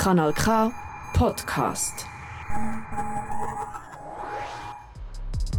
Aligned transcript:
Kanal 0.00 0.32
K 0.32 0.72
Podcast. 1.12 2.06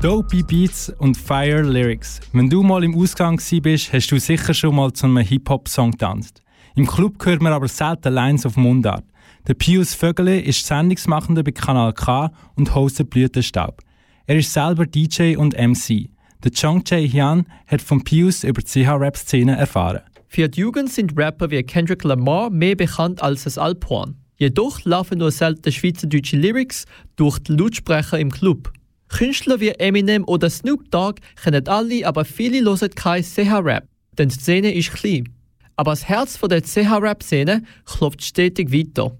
Dopey 0.00 0.44
Beats 0.44 0.92
und 0.98 1.16
Fire 1.16 1.62
Lyrics. 1.62 2.20
Wenn 2.32 2.48
du 2.48 2.62
mal 2.62 2.84
im 2.84 2.94
Ausgang 2.94 3.40
bist, 3.62 3.92
hast 3.92 4.12
du 4.12 4.20
sicher 4.20 4.54
schon 4.54 4.76
mal 4.76 4.92
zu 4.92 5.06
einem 5.06 5.18
Hip-Hop-Song 5.18 5.90
getanzt. 5.90 6.40
Im 6.76 6.86
Club 6.86 7.14
hört 7.26 7.42
man 7.42 7.52
aber 7.52 7.66
selten 7.66 8.14
Lines 8.14 8.46
auf 8.46 8.56
Mundart. 8.56 9.02
Der 9.48 9.54
Pius 9.54 9.94
Vögele 9.94 10.40
ist 10.40 10.64
Sendungsmachender 10.64 11.42
bei 11.42 11.50
Kanal 11.50 11.92
K 11.92 12.30
und 12.54 12.76
hostet 12.76 13.10
Blütenstaub. 13.10 13.82
Er 14.26 14.36
ist 14.36 14.52
selber 14.52 14.86
DJ 14.86 15.34
und 15.34 15.58
MC. 15.58 16.10
Der 16.44 16.52
Chong 16.52 16.84
Jae 16.86 17.08
Hyun 17.08 17.44
hat 17.66 17.82
von 17.82 18.04
Pius 18.04 18.44
über 18.44 18.62
die 18.62 18.84
CH-Rap-Szene 18.84 19.56
erfahren. 19.56 20.02
Für 20.28 20.48
die 20.48 20.60
Jugend 20.60 20.92
sind 20.92 21.18
Rapper 21.18 21.50
wie 21.50 21.64
Kendrick 21.64 22.04
Lamar 22.04 22.50
mehr 22.50 22.76
bekannt 22.76 23.20
als 23.20 23.42
das 23.42 23.58
Alphorn. 23.58 24.14
Jedoch 24.38 24.84
laufen 24.84 25.18
nur 25.18 25.32
selten 25.32 25.72
schweizerdeutsche 25.72 26.36
Lyrics 26.36 26.84
durch 27.16 27.40
die 27.40 27.52
Lautsprecher 27.52 28.20
im 28.20 28.30
Club. 28.30 28.72
Künstler 29.08 29.58
wie 29.58 29.70
Eminem 29.70 30.24
oder 30.24 30.48
Snoop 30.48 30.90
Dogg 30.92 31.20
kennen 31.42 31.66
alle, 31.66 32.06
aber 32.06 32.24
viele 32.24 32.62
hören 32.62 32.90
kein 32.94 33.24
CH-Rap, 33.24 33.88
denn 34.16 34.28
die 34.28 34.34
Szene 34.36 34.72
ist 34.74 34.92
klein. 34.92 35.28
Aber 35.74 35.90
das 35.90 36.08
Herz 36.08 36.36
von 36.36 36.50
der 36.50 36.62
CH-Rap-Szene 36.62 37.64
klopft 37.84 38.22
stetig 38.22 38.72
weiter. 38.72 39.16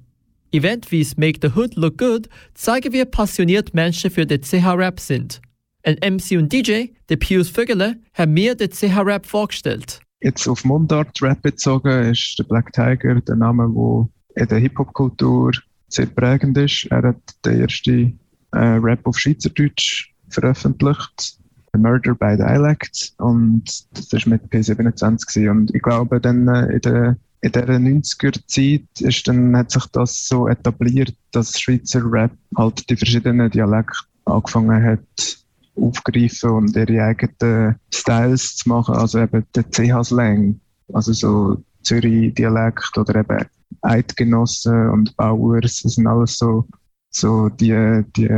Events 0.52 0.90
wie 0.92 1.06
Make 1.16 1.40
the 1.42 1.54
Hood 1.54 1.74
Look 1.74 1.98
Good 1.98 2.28
zeigen, 2.54 2.92
wie 2.92 3.04
passioniert 3.04 3.74
Menschen 3.74 4.10
für 4.10 4.24
den 4.24 4.42
CH-Rap 4.42 5.00
sind. 5.00 5.40
Ein 5.82 5.96
MC 5.96 6.38
und 6.38 6.52
DJ, 6.52 6.86
der 7.08 7.16
Pius 7.16 7.48
Vögele, 7.48 7.96
hat 8.14 8.28
mir 8.28 8.54
den 8.54 8.70
CH-Rap 8.70 9.26
vorgestellt. 9.26 10.00
Jetzt 10.20 10.46
auf 10.48 10.64
Mundart-Rap 10.64 11.42
bezogen 11.42 12.10
ist 12.10 12.38
der 12.38 12.44
Black 12.44 12.72
Tiger 12.72 13.20
der 13.20 13.36
Name, 13.36 13.68
der 13.74 14.08
in 14.38 14.48
der 14.48 14.58
Hip-Hop-Kultur 14.58 15.52
sehr 15.88 16.06
prägend 16.06 16.56
ist. 16.58 16.86
Er 16.90 17.02
hat 17.02 17.16
den 17.44 17.62
ersten 17.62 18.18
äh, 18.52 18.58
Rap 18.58 19.00
auf 19.04 19.18
Schweizerdeutsch 19.18 20.12
veröffentlicht. 20.30 21.38
Murder 21.76 22.14
by 22.14 22.36
Dialect 22.36 23.12
und 23.18 23.64
das 23.92 24.12
war 24.12 24.20
mit 24.30 24.42
P27 24.50 25.26
gewesen. 25.26 25.48
und 25.48 25.74
ich 25.74 25.82
glaube 25.82 26.20
dann 26.20 26.48
äh, 26.48 26.72
in 26.72 26.80
der 26.80 27.16
in 27.40 27.52
der 27.52 27.68
90er 27.68 28.40
Zeit 28.46 29.00
ist 29.00 29.28
dann, 29.28 29.56
hat 29.56 29.70
sich 29.70 29.86
das 29.92 30.26
so 30.26 30.48
etabliert, 30.48 31.14
dass 31.30 31.60
Schweizer 31.60 32.02
Rap 32.04 32.32
halt 32.56 32.90
die 32.90 32.96
verschiedenen 32.96 33.48
Dialekte 33.48 33.96
angefangen 34.24 34.82
hat 34.82 35.38
aufgreifen 35.76 36.50
und 36.50 36.76
ihre 36.76 37.04
eigenen 37.04 37.76
Styles 37.94 38.56
zu 38.56 38.68
machen, 38.68 38.96
also 38.96 39.20
eben 39.20 39.44
der 39.54 39.64
CH-Slang, 39.70 40.58
also 40.92 41.12
so 41.12 41.62
Zürich-Dialekt 41.82 42.96
oder 42.96 43.16
eben 43.20 43.46
Eidgenossen 43.82 44.90
und 44.90 45.16
Bauers, 45.16 45.82
das 45.82 45.94
sind 45.94 46.06
alles 46.06 46.38
so, 46.38 46.66
so 47.10 47.48
die, 47.48 48.02
die 48.16 48.28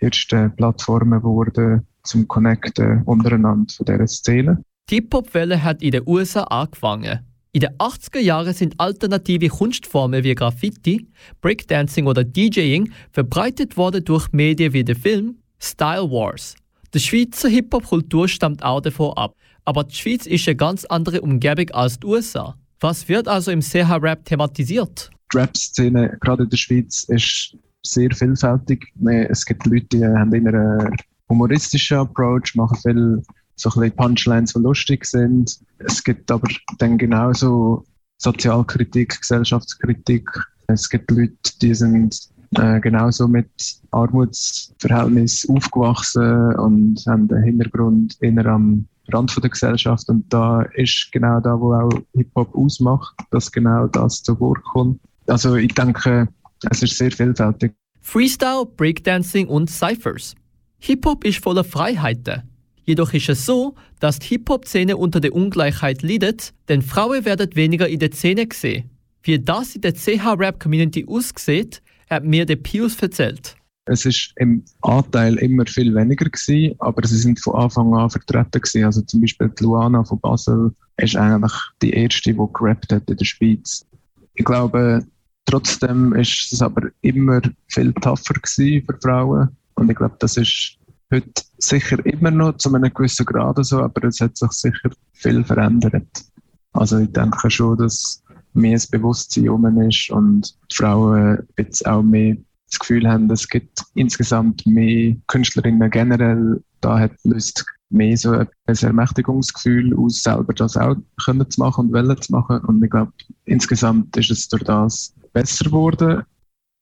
ersten 0.00 0.54
Plattformen 0.56 1.20
geworden 1.20 1.86
zum 2.02 2.26
Connecten 2.26 3.02
untereinander 3.04 3.72
von 3.72 3.86
dieser 3.86 4.06
Szene. 4.06 4.62
Die 4.90 4.96
Hip-Hop-Welle 4.96 5.62
hat 5.62 5.82
in 5.82 5.90
den 5.90 6.02
USA 6.06 6.44
angefangen. 6.44 7.20
In 7.52 7.60
den 7.60 7.76
80er 7.78 8.20
Jahren 8.20 8.54
sind 8.54 8.78
alternative 8.78 9.48
Kunstformen 9.48 10.22
wie 10.22 10.34
Graffiti, 10.34 11.08
Breakdancing 11.40 12.06
oder 12.06 12.24
DJing 12.24 12.92
verbreitet 13.10 13.76
worden 13.76 14.04
durch 14.04 14.32
Medien 14.32 14.72
wie 14.72 14.84
den 14.84 14.96
Film 14.96 15.38
Style 15.58 16.10
Wars. 16.10 16.54
Die 16.94 17.00
Schweizer 17.00 17.48
Hip-Hop-Kultur 17.48 18.28
stammt 18.28 18.62
auch 18.62 18.80
davon 18.80 19.12
ab, 19.14 19.34
aber 19.64 19.84
die 19.84 19.94
Schweiz 19.94 20.26
ist 20.26 20.46
eine 20.48 20.56
ganz 20.56 20.84
andere 20.86 21.20
Umgebung 21.20 21.70
als 21.70 21.98
die 21.98 22.06
USA. 22.06 22.54
Was 22.80 23.08
wird 23.08 23.26
also 23.26 23.50
im 23.50 23.60
CH-Rap 23.60 24.24
thematisiert? 24.24 25.10
Die 25.32 25.38
Rap-Szene, 25.38 26.16
gerade 26.20 26.44
in 26.44 26.50
der 26.50 26.56
Schweiz, 26.56 27.04
ist 27.08 27.56
sehr 27.84 28.10
vielfältig. 28.12 28.92
Es 29.28 29.44
gibt 29.44 29.66
Leute, 29.66 29.86
die 29.92 30.04
haben 30.04 30.32
einen 30.32 30.96
humoristischen 31.28 31.98
Approach, 31.98 32.54
machen 32.54 32.78
viel 32.78 33.22
so 33.56 33.70
ein 33.80 33.92
Punchlines, 33.92 34.52
die 34.52 34.60
lustig 34.60 35.04
sind. 35.04 35.58
Es 35.78 36.02
gibt 36.02 36.30
aber 36.30 36.48
dann 36.78 36.96
genauso 36.98 37.84
Sozialkritik, 38.18 39.20
Gesellschaftskritik. 39.20 40.30
Es 40.68 40.88
gibt 40.88 41.10
Leute, 41.10 41.34
die 41.60 41.74
sind 41.74 42.16
äh, 42.54 42.80
genauso 42.80 43.26
mit 43.26 43.50
Armutsverhältnis 43.90 45.48
aufgewachsen 45.48 46.54
und 46.56 47.04
haben 47.06 47.28
den 47.28 47.42
Hintergrund 47.42 48.16
eher 48.20 48.46
am 48.46 48.86
Rand 49.12 49.30
von 49.30 49.40
der 49.40 49.50
Gesellschaft. 49.50 50.08
Und 50.08 50.24
da 50.32 50.62
ist 50.74 51.10
genau 51.12 51.40
da, 51.40 51.58
wo 51.58 51.74
auch 51.74 51.90
Hip-Hop 52.14 52.54
ausmacht, 52.54 53.14
dass 53.30 53.50
genau 53.50 53.86
das 53.88 54.22
zu 54.22 54.38
Wort 54.40 54.62
kommt. 54.64 55.00
Also 55.26 55.56
ich 55.56 55.74
denke, 55.74 56.28
es 56.70 56.82
ist 56.82 56.96
sehr 56.96 57.10
vielfältig. 57.10 57.72
Freestyle, 58.00 58.64
Breakdancing 58.76 59.48
und 59.48 59.68
Cyphers. 59.70 60.34
Hip-Hop 60.78 61.24
ist 61.24 61.42
voller 61.42 61.64
Freiheiten. 61.64 62.42
Jedoch 62.84 63.12
ist 63.12 63.28
es 63.28 63.44
so, 63.44 63.74
dass 64.00 64.18
die 64.18 64.28
Hip-Hop-Szene 64.28 64.96
unter 64.96 65.20
der 65.20 65.34
Ungleichheit 65.34 66.02
leidet, 66.02 66.54
denn 66.70 66.80
Frauen 66.80 67.26
werden 67.26 67.54
weniger 67.54 67.86
in 67.86 67.98
der 67.98 68.12
Szene 68.12 68.46
gesehen. 68.46 68.88
Wie 69.22 69.38
das 69.38 69.74
in 69.74 69.82
der 69.82 69.92
CH-Rap-Community 69.92 71.04
aussieht, 71.06 71.82
hat 72.08 72.24
mir 72.24 72.46
der 72.46 72.56
Pius 72.56 72.96
erzählt. 72.96 73.57
Es 73.88 74.04
ist 74.04 74.32
im 74.36 74.62
Anteil 74.82 75.36
immer 75.36 75.64
viel 75.66 75.94
weniger 75.94 76.26
gewesen, 76.26 76.74
aber 76.78 77.06
sie 77.06 77.16
sind 77.16 77.40
von 77.40 77.54
Anfang 77.54 77.94
an 77.94 78.10
vertreten 78.10 78.60
gewesen. 78.60 78.84
Also 78.84 79.02
zum 79.02 79.20
Beispiel 79.20 79.48
die 79.58 79.64
Luana 79.64 80.04
von 80.04 80.20
Basel 80.20 80.74
ist 80.98 81.16
eigentlich 81.16 81.52
die 81.82 81.92
erste, 81.92 82.32
die 82.32 82.48
gerappt 82.52 82.92
hat 82.92 83.08
in 83.08 83.16
der 83.16 83.24
Schweiz. 83.24 83.86
Ich 84.34 84.44
glaube, 84.44 85.04
trotzdem 85.46 86.14
ist 86.14 86.52
es 86.52 86.60
aber 86.60 86.90
immer 87.00 87.40
viel 87.68 87.92
tougher 87.94 88.34
gewesen 88.34 88.84
für 88.86 88.98
Frauen. 89.00 89.48
Und 89.74 89.90
ich 89.90 89.96
glaube, 89.96 90.16
das 90.18 90.36
ist 90.36 90.76
heute 91.10 91.42
sicher 91.58 92.04
immer 92.04 92.30
noch 92.30 92.56
zu 92.58 92.72
einem 92.74 92.92
gewissen 92.92 93.26
Grad 93.26 93.64
so, 93.64 93.82
aber 93.82 94.04
es 94.04 94.20
hat 94.20 94.36
sich 94.36 94.52
sicher 94.52 94.90
viel 95.12 95.44
verändert. 95.44 96.24
Also 96.72 96.98
ich 96.98 97.12
denke 97.12 97.50
schon, 97.50 97.78
dass 97.78 98.22
mehr 98.52 98.74
das 98.74 98.86
Bewusstsein 98.86 99.48
um 99.48 99.80
ist 99.80 100.10
und 100.10 100.54
die 100.70 100.76
Frauen 100.76 101.46
jetzt 101.56 101.86
auch 101.86 102.02
mehr 102.02 102.36
das 102.70 102.78
Gefühl 102.78 103.08
haben, 103.08 103.30
es 103.30 103.48
gibt 103.48 103.82
insgesamt 103.94 104.66
mehr 104.66 105.16
Künstlerinnen 105.26 105.90
generell. 105.90 106.62
Da 106.80 106.98
hat 106.98 107.12
löst 107.24 107.64
mehr 107.90 108.16
so 108.16 108.32
ein 108.32 108.48
Ermächtigungsgefühl 108.66 109.96
aus, 109.96 110.22
selber 110.22 110.52
das 110.52 110.76
auch 110.76 110.96
können 111.24 111.50
zu 111.50 111.60
machen 111.60 111.86
und 111.86 111.92
wollen 111.92 112.20
zu 112.20 112.32
machen. 112.32 112.58
Und 112.60 112.82
ich 112.82 112.90
glaube, 112.90 113.12
insgesamt 113.46 114.16
ist 114.16 114.30
es 114.30 114.48
durch 114.48 114.64
das 114.64 115.14
besser 115.32 115.66
geworden. 115.66 116.22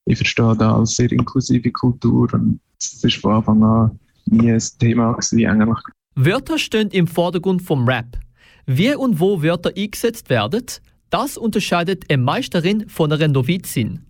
Ich 0.06 0.18
verstehe 0.18 0.56
da 0.56 0.76
als 0.76 0.96
sehr 0.96 1.10
inklusive 1.12 1.70
Kultur 1.70 2.32
und 2.32 2.60
es 2.80 3.02
ist 3.02 3.16
von 3.16 3.34
Anfang 3.34 3.62
an 3.62 3.98
nie 4.26 4.52
ein 4.52 4.62
Thema 4.78 5.12
gewesen, 5.12 5.46
eigentlich. 5.46 5.78
Wörter 6.14 6.58
stehen 6.58 6.90
im 6.90 7.06
Vordergrund 7.06 7.62
vom 7.62 7.88
Rap. 7.88 8.18
Wie 8.66 8.94
und 8.94 9.20
wo 9.20 9.42
Wörter 9.42 9.72
eingesetzt 9.76 10.28
werden, 10.30 10.64
das 11.10 11.36
unterscheidet 11.36 12.04
eine 12.10 12.22
Meisterin 12.22 12.88
von 12.88 13.12
einer 13.12 13.28
Novizin. 13.28 14.00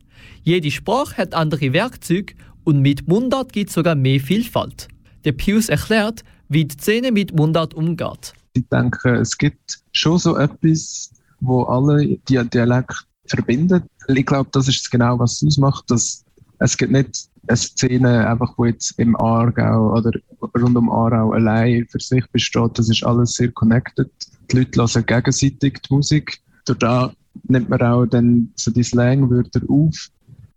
Jede 0.42 0.70
Sprache 0.70 1.16
hat 1.16 1.34
andere 1.34 1.72
Werkzeuge 1.72 2.34
und 2.64 2.80
mit 2.80 3.08
Mundart 3.08 3.52
gibt 3.52 3.70
es 3.70 3.74
sogar 3.74 3.94
mehr 3.94 4.20
Vielfalt. 4.20 4.88
Der 5.24 5.32
Pius 5.32 5.68
erklärt, 5.68 6.22
wie 6.48 6.64
die 6.64 6.76
Szene 6.76 7.12
mit 7.12 7.34
Mundart 7.34 7.74
umgeht. 7.74 8.32
Ich 8.54 8.64
denke, 8.70 9.16
es 9.16 9.36
gibt 9.36 9.80
schon 9.92 10.18
so 10.18 10.36
etwas, 10.36 11.10
wo 11.40 11.62
alle 11.64 12.18
die 12.28 12.40
Dialekte 12.48 12.96
verbindet. 13.26 13.84
Ich 14.08 14.24
glaube, 14.24 14.48
das 14.52 14.68
ist 14.68 14.90
genau, 14.90 15.18
was 15.18 15.42
es 15.42 15.48
ausmacht, 15.48 15.90
dass 15.90 16.24
es 16.58 16.76
gibt 16.76 16.92
nicht 16.92 17.28
eine 17.48 17.56
Szene, 17.56 18.28
einfach, 18.28 18.54
wo 18.56 18.64
jetzt 18.64 18.98
im 18.98 19.16
Aargau 19.16 19.94
oder 19.96 20.10
rund 20.40 20.76
um 20.76 20.90
Aarau 20.90 21.32
allein 21.32 21.86
für 21.88 22.00
sich 22.00 22.26
besteht. 22.30 22.78
Das 22.78 22.88
ist 22.88 23.04
alles 23.04 23.34
sehr 23.34 23.50
connected. 23.52 24.10
Die 24.50 24.56
Leute 24.56 24.80
hören 24.80 25.06
gegenseitig 25.06 25.80
die 25.82 25.94
Musik. 25.94 26.40
Durch 26.64 26.78
da 26.78 27.12
nimmt 27.48 27.68
man 27.68 27.82
auch 27.82 28.06
dann 28.06 28.52
so 28.56 28.70
die 28.70 28.82
Slangwörter 28.82 29.60
auf. 29.68 30.08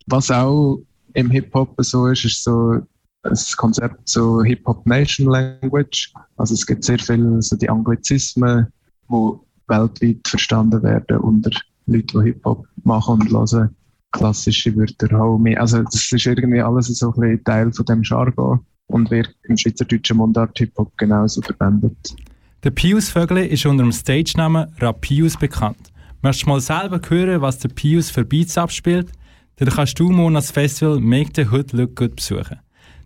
Was 0.09 0.31
auch 0.31 0.79
im 1.13 1.29
Hip-Hop 1.29 1.75
so 1.79 2.07
ist, 2.07 2.25
ist 2.25 2.43
so 2.43 2.79
das 3.23 3.55
Konzept 3.55 4.09
so 4.09 4.41
Hip-Hop 4.43 4.85
Nation 4.87 5.27
Language. 5.27 6.11
Also 6.37 6.55
es 6.55 6.65
gibt 6.65 6.83
sehr 6.83 6.97
viele 6.97 7.41
so 7.41 7.55
die 7.55 7.69
Anglizismen, 7.69 8.67
die 9.09 9.31
weltweit 9.67 10.27
verstanden 10.27 10.81
werden 10.81 11.17
unter 11.17 11.51
Leuten, 11.85 12.21
die 12.21 12.25
Hip-Hop 12.25 12.65
machen 12.83 13.21
und 13.21 13.31
hören 13.31 13.69
klassische 14.11 14.75
Wörter 14.75 15.15
haben. 15.15 15.57
Also 15.57 15.83
das 15.83 16.11
ist 16.11 16.25
irgendwie 16.25 16.61
alles 16.61 16.87
so 16.87 17.11
ein 17.11 17.19
bisschen 17.19 17.43
Teil 17.43 17.71
von 17.71 17.85
dem 17.85 18.01
Jargon 18.01 18.59
und 18.87 19.11
wird 19.11 19.29
im 19.43 19.57
schweizerdeutschen 19.57 20.17
Mundart 20.17 20.57
Hip-Hop 20.57 20.97
genauso 20.97 21.41
verwendet. 21.41 22.15
Der 22.63 22.71
Pius 22.71 23.09
Vögele 23.09 23.45
ist 23.45 23.65
unter 23.65 23.83
dem 23.83 23.91
Stage-Namen 23.91 24.73
Rapius 24.79 25.37
bekannt. 25.37 25.77
Möchtest 26.21 26.47
du 26.47 26.49
mal 26.49 26.59
selber 26.59 26.99
hören, 27.07 27.41
was 27.41 27.59
der 27.59 27.69
Pius 27.69 28.09
für 28.09 28.25
Beats 28.25 28.57
abspielt? 28.57 29.11
Dann 29.59 29.69
kannst 29.69 29.99
du 29.99 30.09
morgen 30.09 30.35
das 30.35 30.51
Festival 30.51 30.99
Make 30.99 31.31
the 31.35 31.49
Hood 31.49 31.73
Look 31.73 31.95
Good 31.95 32.15
besuchen. 32.15 32.59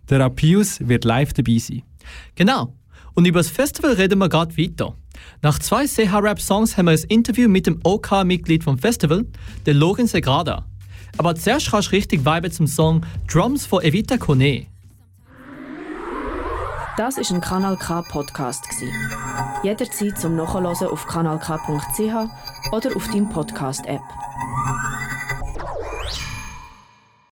Der 0.08 0.20
Rapius 0.20 0.86
wird 0.86 1.04
live 1.04 1.32
dabei 1.32 1.58
sein. 1.58 1.82
Genau. 2.36 2.74
Und 3.14 3.26
über 3.26 3.40
das 3.40 3.48
Festival 3.48 3.92
reden 3.92 4.18
wir 4.18 4.28
gerade 4.28 4.56
weiter. 4.56 4.94
Nach 5.42 5.58
zwei 5.58 5.86
CH-Rap-Songs 5.86 6.76
haben 6.76 6.86
wir 6.86 6.92
ein 6.92 7.04
Interview 7.08 7.48
mit 7.48 7.66
dem 7.66 7.80
OK-Mitglied 7.82 8.64
vom 8.64 8.78
Festival, 8.78 9.24
der 9.66 9.74
Logan 9.74 10.06
Segrada. 10.06 10.64
Aber 11.16 11.34
zuerst 11.34 11.70
kannst 11.70 11.88
du 11.88 11.92
richtig 11.92 12.24
viben 12.24 12.50
zum 12.50 12.66
Song 12.66 13.06
Drums 13.28 13.66
von 13.66 13.82
Evita 13.82 14.16
Kone. 14.16 14.66
Das 16.96 17.18
ist 17.18 17.32
ein 17.32 17.40
Kanal 17.40 17.76
K 17.76 18.02
Podcast 18.02 18.64
Jederzeit 19.64 20.18
zum 20.18 20.36
Nachhören 20.36 20.66
auf 20.66 21.06
kanalk.ch 21.06 22.72
oder 22.72 22.96
auf 22.96 23.08
deinem 23.08 23.28
Podcast 23.28 23.84
App. 23.86 24.02